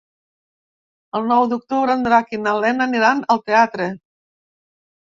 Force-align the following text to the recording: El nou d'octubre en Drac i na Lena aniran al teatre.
El 1.19 1.27
nou 1.33 1.45
d'octubre 1.51 1.99
en 1.99 2.09
Drac 2.09 2.35
i 2.39 2.43
na 2.47 2.57
Lena 2.65 2.89
aniran 2.91 3.23
al 3.37 3.47
teatre. 3.53 3.93